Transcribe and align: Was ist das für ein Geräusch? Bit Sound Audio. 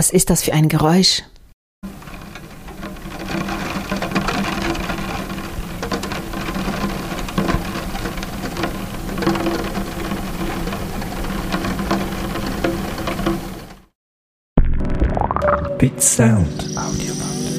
Was 0.00 0.08
ist 0.08 0.30
das 0.30 0.42
für 0.42 0.54
ein 0.54 0.70
Geräusch? 0.70 1.24
Bit 15.76 16.02
Sound 16.02 16.48
Audio. 16.78 17.49